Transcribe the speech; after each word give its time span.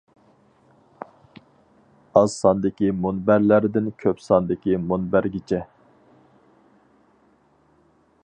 ئاز 2.21 2.37
ساندىكى 2.45 2.89
مۇنبەرلەردىن 3.03 3.91
كۆپ 4.05 4.25
ساندىكى 4.29 4.81
مۇنبەرگىچە. 4.93 5.61